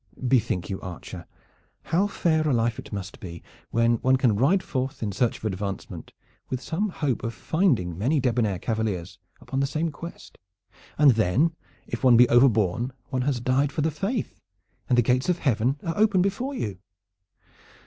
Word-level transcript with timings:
Bethink 0.27 0.67
you, 0.67 0.81
archer, 0.81 1.27
how 1.83 2.07
fair 2.07 2.47
a 2.49 2.53
life 2.53 2.79
it 2.79 2.91
must 2.91 3.19
be 3.19 3.43
when 3.69 3.97
one 3.97 4.15
can 4.15 4.35
ride 4.35 4.63
forth 4.63 5.03
in 5.03 5.11
search 5.11 5.37
of 5.37 5.45
advancement 5.45 6.11
with 6.49 6.59
some 6.59 6.89
hope 6.89 7.21
of 7.21 7.35
finding 7.35 7.95
many 7.95 8.19
debonair 8.19 8.57
cavaliers 8.57 9.19
upon 9.41 9.59
the 9.59 9.67
same 9.67 9.91
quest, 9.91 10.39
and 10.97 11.11
then 11.11 11.55
if 11.85 12.03
one 12.03 12.17
be 12.17 12.27
overborne 12.29 12.91
one 13.09 13.21
has 13.21 13.39
died 13.39 13.71
for 13.71 13.81
the 13.81 13.91
faith, 13.91 14.39
and 14.89 14.97
the 14.97 15.03
gates 15.03 15.29
of 15.29 15.37
Heaven 15.37 15.75
are 15.83 15.95
open 15.95 16.23
before 16.23 16.55
you. 16.55 16.79